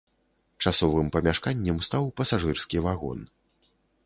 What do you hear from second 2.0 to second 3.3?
пасажырскі вагон.